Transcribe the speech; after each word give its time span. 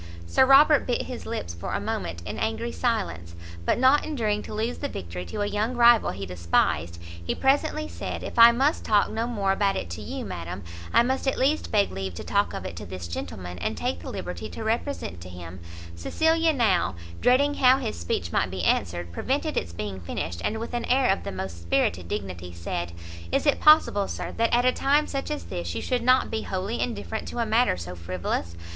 Sir 0.25 0.47
Robert 0.47 0.87
bit 0.87 1.03
his 1.03 1.27
lips 1.27 1.53
for 1.53 1.73
a 1.73 1.79
moment 1.79 2.23
in 2.25 2.39
angry 2.39 2.71
silence; 2.71 3.35
but 3.65 3.77
not 3.77 4.03
enduring 4.03 4.41
to 4.41 4.53
lose 4.55 4.79
the 4.79 4.87
victory 4.89 5.27
to 5.27 5.41
a 5.41 5.45
young 5.45 5.75
rival 5.75 6.09
he 6.09 6.25
despised, 6.25 6.99
he 7.23 7.35
presently 7.35 7.87
said, 7.87 8.23
"If 8.23 8.39
I 8.39 8.51
must 8.51 8.83
talk 8.83 9.11
no 9.11 9.27
more 9.27 9.51
about 9.51 9.75
it 9.75 9.91
to 9.91 10.01
you, 10.01 10.25
madam, 10.25 10.63
I 10.91 11.03
must 11.03 11.27
at 11.27 11.37
least 11.37 11.71
beg 11.71 11.91
leave 11.91 12.15
to 12.15 12.23
talk 12.23 12.55
of 12.55 12.65
it 12.65 12.75
to 12.77 12.85
this 12.87 13.07
gentleman, 13.07 13.59
and 13.59 13.77
take 13.77 13.99
the 13.99 14.09
liberty 14.09 14.49
to 14.49 14.63
represent 14.63 15.21
to 15.21 15.29
him" 15.29 15.59
Cecilia 15.95 16.51
now, 16.51 16.95
dreading 17.21 17.53
how 17.53 17.77
his 17.77 17.95
speech 17.95 18.31
might 18.31 18.49
be 18.49 18.63
answered, 18.63 19.11
prevented 19.11 19.55
its 19.55 19.71
being 19.71 19.99
finished, 19.99 20.41
and 20.43 20.57
with 20.59 20.73
an 20.73 20.85
air 20.85 21.11
of 21.11 21.23
the 21.23 21.31
most 21.31 21.61
spirited 21.61 22.07
dignity, 22.07 22.51
said, 22.51 22.91
"Is 23.31 23.45
it 23.45 23.59
possible, 23.61 24.07
sir, 24.07 24.31
that 24.37 24.51
at 24.51 24.65
a 24.65 24.71
time 24.73 25.05
such 25.05 25.29
as 25.29 25.43
this, 25.43 25.75
you 25.75 25.81
should 25.83 26.01
not 26.01 26.31
be 26.31 26.41
wholly 26.41 26.79
indifferent 26.81 27.27
to 27.27 27.37
a 27.37 27.45
matter 27.45 27.77
so 27.77 27.93
frivolous? 27.95 28.55